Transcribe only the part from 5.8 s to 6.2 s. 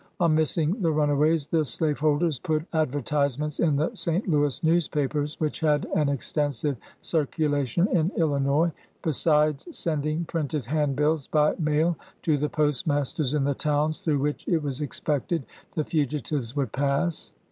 an